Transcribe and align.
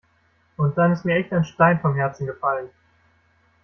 Und 0.57 0.79
dann 0.79 0.93
ist 0.93 1.05
mir 1.05 1.15
echt 1.17 1.31
ein 1.31 1.43
Stein 1.43 1.79
vom 1.79 1.93
Herzen 1.95 2.25
gefallen. 2.25 2.71